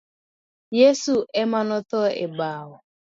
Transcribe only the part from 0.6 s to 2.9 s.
Yeso emanotho e bao.